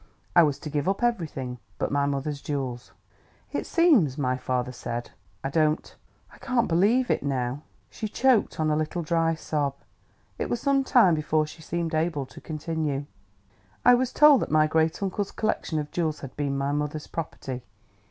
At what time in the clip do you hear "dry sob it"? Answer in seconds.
9.03-10.49